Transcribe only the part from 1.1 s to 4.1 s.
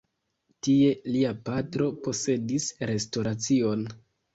lia patro posedis restoracion.